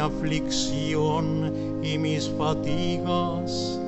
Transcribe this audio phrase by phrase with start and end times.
[0.00, 3.80] aflicción y mis fatigas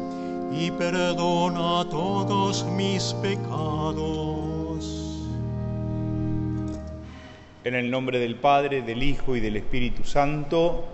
[0.52, 4.52] y perdona todos mis pecados.
[7.64, 10.84] En el nombre del Padre, del Hijo y del Espíritu Santo,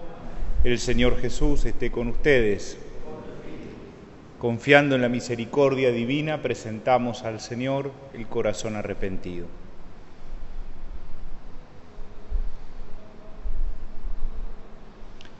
[0.64, 2.78] el Señor Jesús esté con ustedes.
[4.38, 9.46] Confiando en la misericordia divina, presentamos al Señor el corazón arrepentido.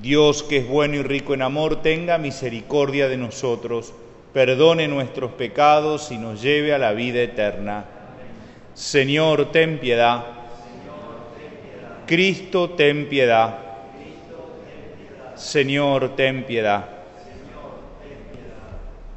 [0.00, 3.92] Dios, que es bueno y rico en amor, tenga misericordia de nosotros,
[4.32, 7.84] perdone nuestros pecados y nos lleve a la vida eterna.
[8.74, 10.24] Señor, ten piedad.
[12.06, 13.58] Cristo, ten piedad.
[15.34, 16.88] Señor, ten piedad.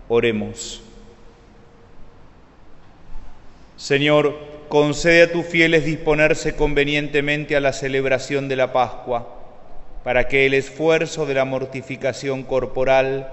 [0.08, 0.81] Oremos.
[3.77, 9.38] Señor, concede a tus fieles disponerse convenientemente a la celebración de la Pascua,
[10.03, 13.28] para que el esfuerzo de la mortificación corporal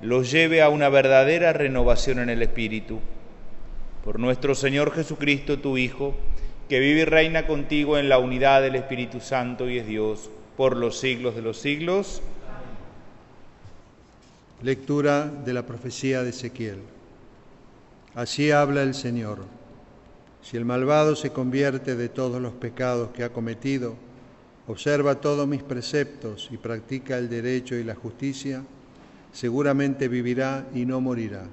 [0.00, 3.00] los lleve a una verdadera renovación en el Espíritu.
[4.04, 6.14] Por nuestro Señor Jesucristo, tu Hijo,
[6.68, 10.76] que vive y reina contigo en la unidad del Espíritu Santo y es Dios por
[10.76, 12.22] los siglos de los siglos.
[14.62, 16.78] Lectura de la profecía de Ezequiel.
[18.14, 19.44] Así habla el Señor.
[20.42, 23.96] Si el malvado se convierte de todos los pecados que ha cometido,
[24.70, 28.62] observa todos mis preceptos y practica el derecho y la justicia,
[29.32, 31.44] seguramente vivirá y no morirá.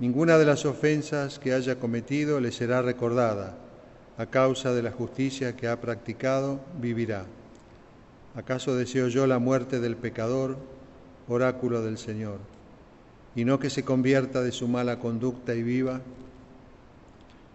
[0.00, 3.56] Ninguna de las ofensas que haya cometido le será recordada.
[4.18, 7.24] A causa de la justicia que ha practicado, vivirá.
[8.34, 10.56] ¿Acaso deseo yo la muerte del pecador,
[11.28, 12.38] oráculo del Señor,
[13.36, 16.00] y no que se convierta de su mala conducta y viva?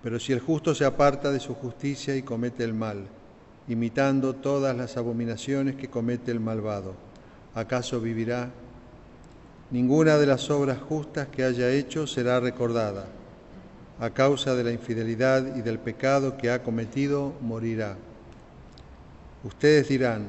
[0.02, 3.08] Pero si el justo se aparta de su justicia y comete el mal,
[3.68, 6.94] imitando todas las abominaciones que comete el malvado,
[7.54, 8.52] ¿acaso vivirá?
[9.72, 13.08] Ninguna de las obras justas que haya hecho será recordada.
[14.00, 17.98] A causa de la infidelidad y del pecado que ha cometido, morirá.
[19.44, 20.26] Ustedes dirán,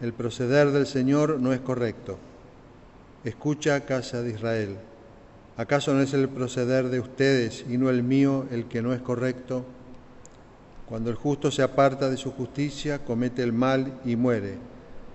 [0.00, 2.18] el proceder del Señor no es correcto.
[3.24, 4.76] Escucha, casa de Israel.
[5.56, 9.00] ¿Acaso no es el proceder de ustedes y no el mío el que no es
[9.00, 9.64] correcto?
[10.90, 14.56] Cuando el justo se aparta de su justicia, comete el mal y muere.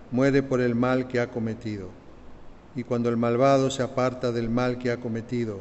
[0.09, 1.89] Muere por el mal que ha cometido.
[2.77, 5.59] Y cuando el malvado se aparta del mal que ha cometido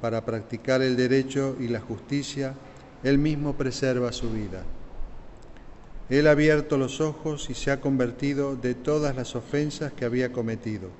[0.00, 2.54] para practicar el derecho y la justicia,
[3.02, 4.62] él mismo preserva su vida.
[6.08, 10.30] Él ha abierto los ojos y se ha convertido de todas las ofensas que había
[10.30, 10.90] cometido.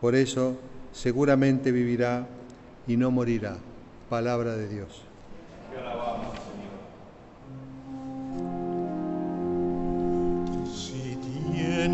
[0.00, 0.56] Por eso
[0.92, 2.28] seguramente vivirá
[2.86, 3.56] y no morirá.
[4.08, 5.13] Palabra de Dios.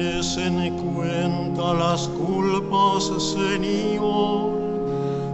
[0.00, 4.52] Tienes en cuenta las culpas, Señor,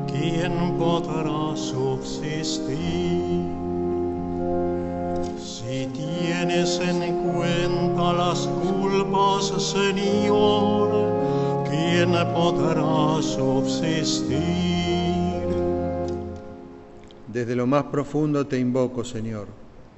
[0.09, 2.77] ¿quién podrá subsistir?
[5.39, 10.91] Si tienes en cuenta las culpas, Señor,
[11.71, 14.37] ¿quién podrá subsistir?
[17.29, 19.47] Desde lo más profundo te invoco, Señor.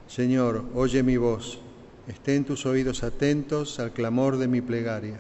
[0.09, 1.59] Señor, oye mi voz.
[2.08, 5.19] Estén tus oídos atentos al clamor de mi plegaria.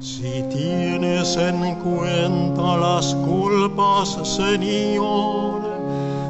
[0.00, 5.60] Si tienes en cuenta las culpas, Señor,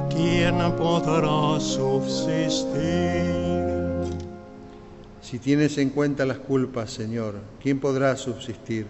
[0.09, 2.73] ¿quién podrá subsistir?
[5.21, 8.87] Si tienes en cuenta las culpas, Señor, ¿quién podrá subsistir?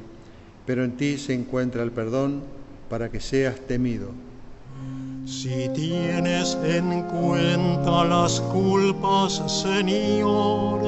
[0.65, 2.41] Pero en ti se encuentra el perdón
[2.89, 4.11] para que seas temido.
[5.43, 10.81] Si tienes en cuenta las culpas, Señor,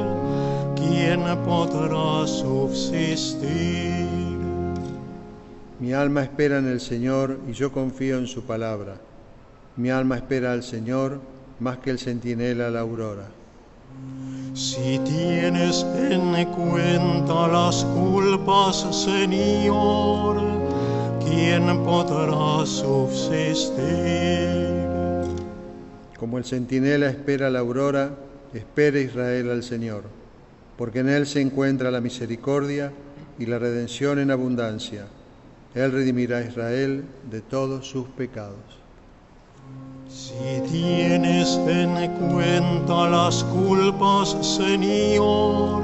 [0.76, 4.06] ¿quién podrá subsistir?
[5.80, 8.94] Mi alma espera en el Señor y yo confío en su palabra.
[9.74, 11.20] Mi alma espera al Señor
[11.58, 13.26] más que el centinela a la aurora.
[14.54, 20.53] Si tienes en cuenta las culpas, Señor,
[21.24, 23.82] ¿quién podrá subsistir?
[26.18, 28.14] Como el centinela espera la aurora,
[28.52, 30.04] espera Israel al Señor,
[30.76, 32.92] porque en Él se encuentra la misericordia
[33.38, 35.06] y la redención en abundancia.
[35.74, 38.84] Él redimirá a Israel de todos sus pecados.
[40.08, 45.82] Si tienes en cuenta las culpas, Señor,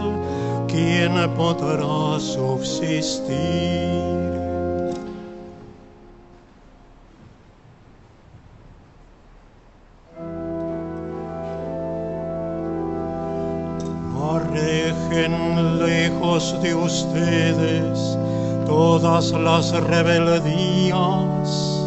[0.69, 3.31] ¿quién podrá subsistir?
[16.61, 18.19] De ustedes
[18.67, 21.81] todas las rebeldías.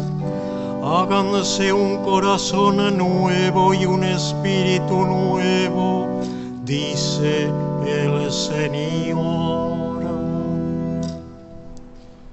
[0.82, 6.22] Háganse un corazón nuevo y un espíritu nuevo,
[6.64, 7.48] dice
[7.86, 10.02] el Señor.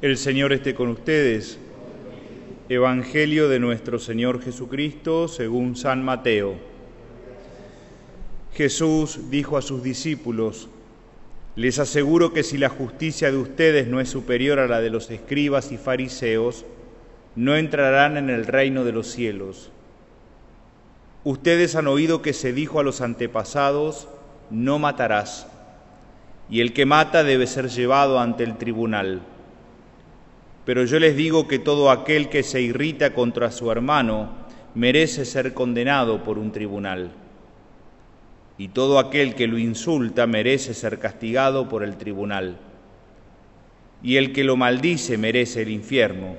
[0.02, 1.60] El Señor esté con ustedes.
[2.70, 6.56] Evangelio de nuestro Señor Jesucristo según San Mateo.
[8.54, 10.70] Jesús dijo a sus discípulos,
[11.56, 15.10] les aseguro que si la justicia de ustedes no es superior a la de los
[15.12, 16.66] escribas y fariseos,
[17.36, 19.70] no entrarán en el reino de los cielos.
[21.24, 24.08] Ustedes han oído que se dijo a los antepasados,
[24.50, 25.48] no matarás,
[26.50, 29.22] y el que mata debe ser llevado ante el tribunal.
[30.66, 34.32] Pero yo les digo que todo aquel que se irrita contra su hermano
[34.74, 37.12] merece ser condenado por un tribunal
[38.62, 42.58] y todo aquel que lo insulta merece ser castigado por el tribunal,
[44.04, 46.36] y el que lo maldice merece el infierno.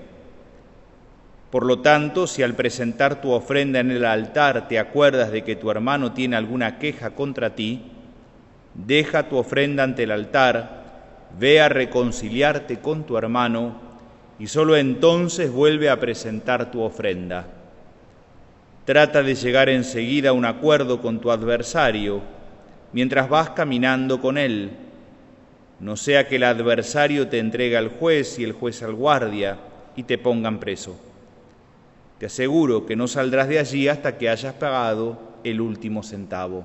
[1.51, 5.57] Por lo tanto, si al presentar tu ofrenda en el altar te acuerdas de que
[5.57, 7.83] tu hermano tiene alguna queja contra ti,
[8.75, 13.81] deja tu ofrenda ante el altar, ve a reconciliarte con tu hermano,
[14.39, 17.62] y sólo entonces vuelve a presentar tu ofrenda.
[18.85, 22.21] Trata de llegar enseguida a un acuerdo con tu adversario
[22.93, 24.71] mientras vas caminando con él.
[25.79, 29.59] No sea que el adversario te entregue al juez y el juez al guardia
[29.97, 30.97] y te pongan preso.
[32.19, 36.65] Te aseguro que no saldrás de allí hasta que hayas pagado el último centavo.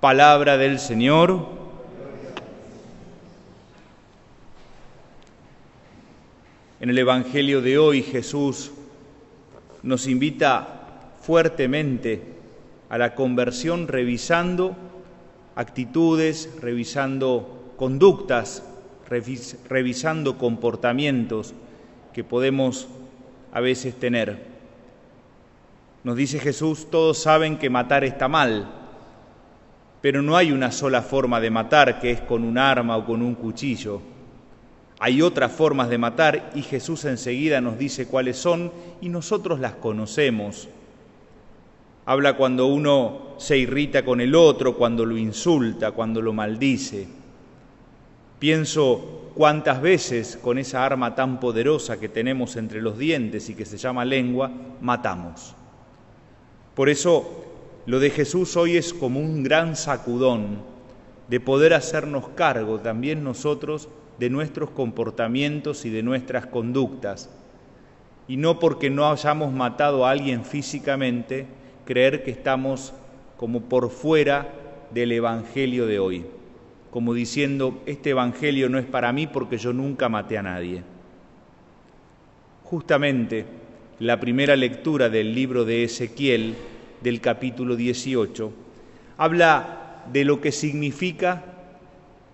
[0.00, 1.46] Palabra del Señor.
[6.80, 8.72] En el Evangelio de hoy Jesús
[9.82, 10.79] nos invita
[11.30, 12.20] fuertemente
[12.88, 14.74] a la conversión revisando
[15.54, 18.64] actitudes, revisando conductas,
[19.68, 21.54] revisando comportamientos
[22.12, 22.88] que podemos
[23.52, 24.44] a veces tener.
[26.02, 28.68] Nos dice Jesús, todos saben que matar está mal,
[30.00, 33.22] pero no hay una sola forma de matar que es con un arma o con
[33.22, 34.02] un cuchillo.
[34.98, 39.74] Hay otras formas de matar y Jesús enseguida nos dice cuáles son y nosotros las
[39.74, 40.68] conocemos
[42.06, 47.06] habla cuando uno se irrita con el otro, cuando lo insulta, cuando lo maldice.
[48.38, 53.64] Pienso cuántas veces con esa arma tan poderosa que tenemos entre los dientes y que
[53.64, 55.54] se llama lengua, matamos.
[56.74, 57.44] Por eso
[57.86, 60.58] lo de Jesús hoy es como un gran sacudón
[61.28, 63.88] de poder hacernos cargo también nosotros
[64.18, 67.30] de nuestros comportamientos y de nuestras conductas.
[68.28, 71.46] Y no porque no hayamos matado a alguien físicamente,
[71.90, 72.92] creer que estamos
[73.36, 74.46] como por fuera
[74.94, 76.24] del Evangelio de hoy,
[76.92, 80.84] como diciendo, este Evangelio no es para mí porque yo nunca maté a nadie.
[82.62, 83.44] Justamente
[83.98, 86.54] la primera lectura del libro de Ezequiel,
[87.00, 88.52] del capítulo 18,
[89.16, 91.42] habla de lo que significa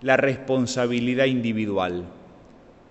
[0.02, 2.04] la responsabilidad individual.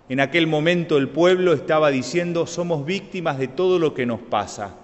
[0.09, 4.77] En aquel momento el pueblo estaba diciendo, somos víctimas de todo lo que nos pasa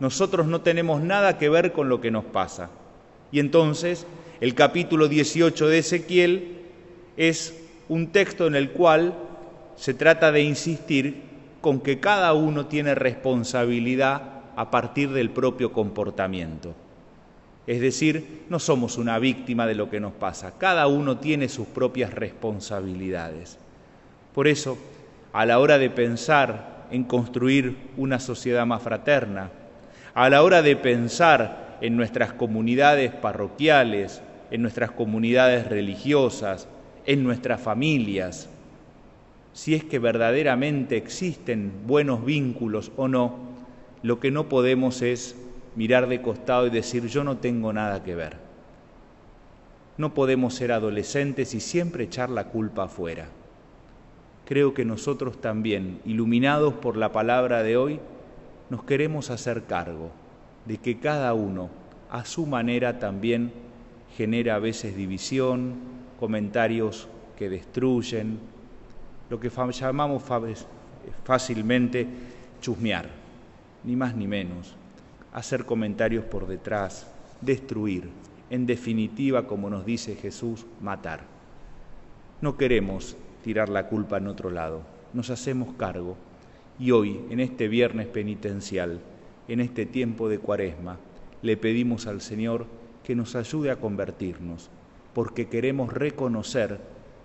[0.00, 2.70] nosotros no tenemos nada que ver con lo que nos pasa.
[3.32, 4.06] Y entonces
[4.40, 6.58] el capítulo 18 de Ezequiel
[7.16, 7.54] es
[7.88, 9.14] un texto en el cual
[9.76, 11.22] se trata de insistir
[11.60, 14.22] con que cada uno tiene responsabilidad
[14.56, 16.74] a partir del propio comportamiento.
[17.66, 21.66] Es decir, no somos una víctima de lo que nos pasa, cada uno tiene sus
[21.66, 23.58] propias responsabilidades.
[24.34, 24.78] Por eso,
[25.32, 29.50] a la hora de pensar en construir una sociedad más fraterna,
[30.18, 34.20] a la hora de pensar en nuestras comunidades parroquiales,
[34.50, 36.66] en nuestras comunidades religiosas,
[37.06, 38.48] en nuestras familias,
[39.52, 43.38] si es que verdaderamente existen buenos vínculos o no,
[44.02, 45.36] lo que no podemos es
[45.76, 48.38] mirar de costado y decir yo no tengo nada que ver.
[49.98, 53.28] No podemos ser adolescentes y siempre echar la culpa afuera.
[54.46, 58.00] creo que nosotros también, iluminados por la palabra de hoy,
[58.70, 60.10] nos queremos hacer cargo
[60.66, 61.70] de que cada uno,
[62.10, 63.52] a su manera, también
[64.16, 65.74] genera a veces división,
[66.20, 68.38] comentarios que destruyen,
[69.30, 70.22] lo que llamamos
[71.24, 72.06] fácilmente
[72.60, 73.08] chusmear,
[73.84, 74.74] ni más ni menos,
[75.32, 77.06] hacer comentarios por detrás,
[77.40, 78.10] destruir,
[78.50, 81.20] en definitiva, como nos dice Jesús, matar.
[82.40, 84.82] No queremos tirar la culpa en otro lado,
[85.12, 86.16] nos hacemos cargo
[86.78, 89.00] y hoy, en este viernes penitencial,
[89.48, 90.98] en este tiempo de cuaresma,
[91.42, 92.66] le pedimos al Señor
[93.02, 94.70] que nos ayude a convertirnos,
[95.14, 96.78] porque queremos reconocer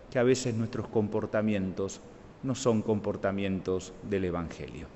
[0.10, 2.02] que a veces nuestros comportamientos
[2.42, 4.88] no son comportamientos del Evangelio.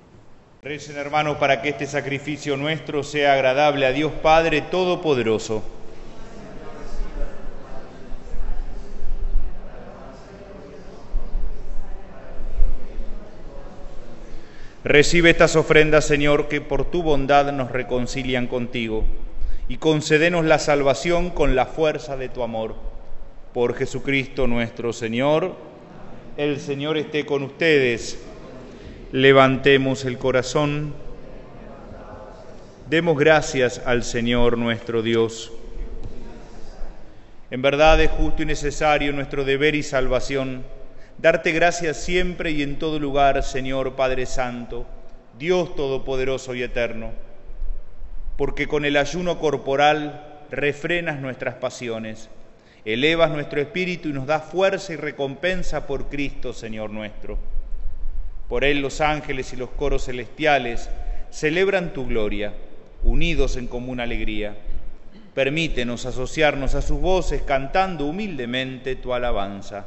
[0.62, 5.62] Recen hermanos para que este sacrificio nuestro sea agradable a Dios Padre Todopoderoso.
[14.88, 19.04] Recibe estas ofrendas, Señor, que por tu bondad nos reconcilian contigo,
[19.68, 22.74] y concédenos la salvación con la fuerza de tu amor.
[23.52, 25.56] Por Jesucristo nuestro Señor,
[26.38, 28.18] el Señor esté con ustedes.
[29.12, 30.94] Levantemos el corazón.
[32.88, 35.52] Demos gracias al Señor nuestro Dios.
[37.50, 40.64] En verdad es justo y necesario nuestro deber y salvación
[41.18, 44.86] darte gracias siempre y en todo lugar, Señor Padre Santo,
[45.38, 47.10] Dios Todopoderoso y Eterno,
[48.36, 52.30] porque con el ayuno corporal refrenas nuestras pasiones,
[52.84, 57.38] elevas nuestro espíritu y nos das fuerza y recompensa por Cristo, Señor nuestro.
[58.48, 60.88] Por Él los ángeles y los coros celestiales
[61.30, 62.54] celebran tu gloria,
[63.02, 64.56] unidos en común alegría.
[65.34, 69.86] Permítenos asociarnos a sus voces cantando humildemente tu alabanza.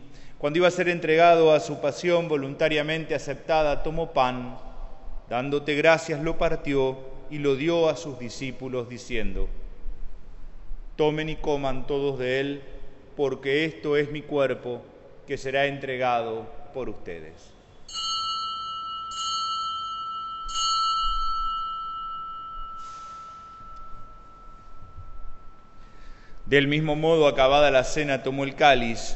[0.41, 4.57] cuando iba a ser entregado a su pasión voluntariamente aceptada, tomó pan,
[5.29, 6.97] dándote gracias, lo partió
[7.29, 9.47] y lo dio a sus discípulos, diciendo,
[10.95, 12.63] Tomen y coman todos de él
[13.15, 14.81] porque esto es mi cuerpo
[15.27, 17.51] que será entregado por ustedes.
[26.47, 29.15] Del mismo modo, acabada la cena, tomó el cáliz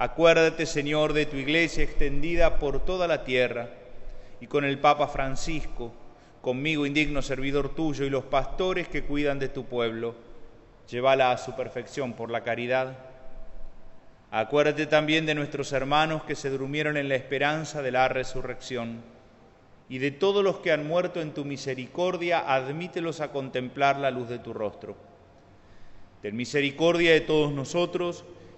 [0.00, 3.68] Acuérdate, Señor, de tu iglesia extendida por toda la tierra
[4.40, 5.92] y con el Papa Francisco,
[6.40, 10.14] conmigo indigno servidor tuyo y los pastores que cuidan de tu pueblo,
[10.88, 12.96] llévala a su perfección por la caridad.
[14.30, 19.02] Acuérdate también de nuestros hermanos que se durmieron en la esperanza de la resurrección,
[19.90, 24.30] y de todos los que han muerto en tu misericordia, admítelos a contemplar la luz
[24.30, 24.96] de tu rostro.
[26.22, 28.24] Ten misericordia de todos nosotros,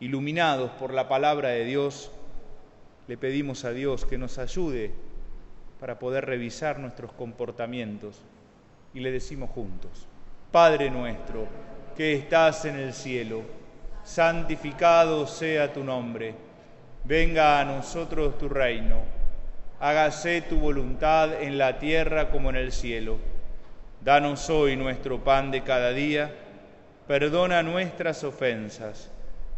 [0.00, 2.10] iluminados por la palabra de Dios,
[3.06, 4.92] le pedimos a Dios que nos ayude
[5.80, 8.20] para poder revisar nuestros comportamientos
[8.94, 10.06] y le decimos juntos,
[10.52, 11.46] Padre nuestro,
[11.96, 13.42] que estás en el cielo,
[14.04, 16.34] santificado sea tu nombre,
[17.04, 19.02] venga a nosotros tu reino,
[19.80, 23.18] hágase tu voluntad en la tierra como en el cielo.
[24.04, 26.32] Danos hoy nuestro pan de cada día,
[27.06, 29.10] perdona nuestras ofensas,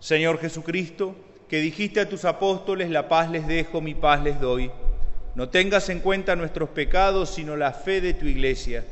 [0.00, 1.14] Señor Jesucristo,
[1.48, 4.70] que dijiste a tus apóstoles, la paz les dejo, mi paz les doy
[5.36, 8.86] no tengas en cuenta nuestros pecados, sino la fe de tu iglesia,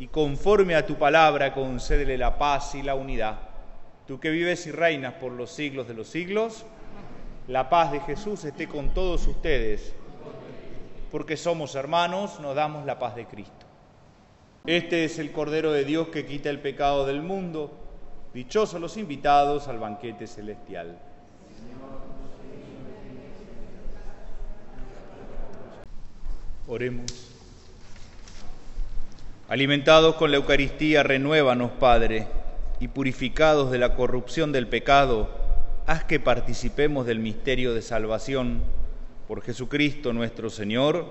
[0.00, 3.38] y conforme a tu palabra concédele la paz y la unidad.
[4.04, 6.64] Tú que vives y reinas por los siglos de los siglos,
[7.46, 9.94] la paz de Jesús esté con todos ustedes,
[11.12, 13.66] porque somos hermanos, nos damos la paz de Cristo.
[14.66, 17.70] Este es el Cordero de Dios que quita el pecado del mundo.
[18.34, 20.98] Dichosos los invitados al banquete celestial.
[26.66, 27.10] Oremos.
[29.48, 32.28] Alimentados con la Eucaristía, renuévanos, Padre,
[32.80, 35.30] y purificados de la corrupción del pecado,
[35.86, 38.60] haz que participemos del misterio de salvación
[39.26, 41.06] por Jesucristo nuestro Señor.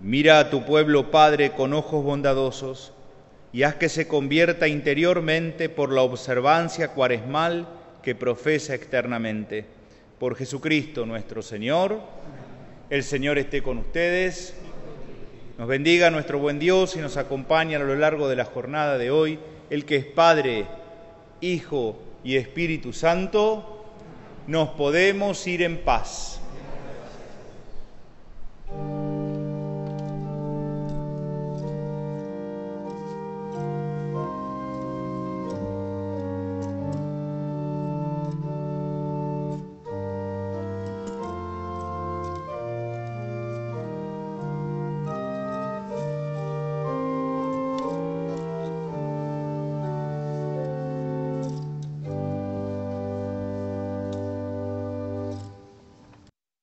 [0.00, 2.92] Mira a tu pueblo, Padre, con ojos bondadosos,
[3.56, 7.66] y haz que se convierta interiormente por la observancia cuaresmal
[8.02, 9.64] que profesa externamente.
[10.18, 11.98] Por Jesucristo nuestro Señor.
[12.90, 14.52] El Señor esté con ustedes.
[15.56, 19.10] Nos bendiga nuestro buen Dios y nos acompaña a lo largo de la jornada de
[19.10, 19.38] hoy,
[19.70, 20.66] el que es Padre,
[21.40, 23.86] Hijo y Espíritu Santo.
[24.46, 26.42] Nos podemos ir en paz.